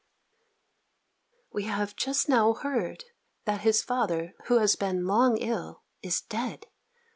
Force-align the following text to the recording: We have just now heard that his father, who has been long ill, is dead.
We 1.53 1.65
have 1.65 1.95
just 1.95 2.27
now 2.27 2.53
heard 2.55 3.03
that 3.45 3.61
his 3.61 3.83
father, 3.83 4.33
who 4.45 4.57
has 4.57 4.75
been 4.75 5.05
long 5.05 5.37
ill, 5.37 5.83
is 6.01 6.21
dead. 6.21 6.65